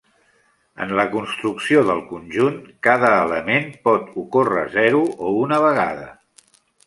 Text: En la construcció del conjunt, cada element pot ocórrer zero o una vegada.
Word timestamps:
En 0.85 0.93
la 0.99 1.03
construcció 1.15 1.83
del 1.89 2.01
conjunt, 2.13 2.57
cada 2.87 3.11
element 3.17 3.69
pot 3.89 4.09
ocórrer 4.23 4.67
zero 4.79 5.03
o 5.27 5.35
una 5.45 5.61
vegada. 5.67 6.09